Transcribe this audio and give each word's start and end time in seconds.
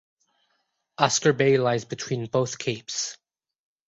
Oscar 0.97 1.31
Bay 1.31 1.59
lies 1.59 1.85
between 1.85 2.25
both 2.25 2.57
capes. 2.57 3.17